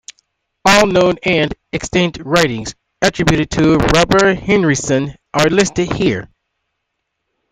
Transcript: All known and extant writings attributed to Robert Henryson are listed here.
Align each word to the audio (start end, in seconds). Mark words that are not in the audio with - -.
All 0.65 0.87
known 0.87 1.17
and 1.23 1.53
extant 1.71 2.17
writings 2.25 2.73
attributed 3.03 3.51
to 3.51 3.75
Robert 3.77 4.33
Henryson 4.35 5.15
are 5.31 5.45
listed 5.47 5.93
here. 5.93 6.27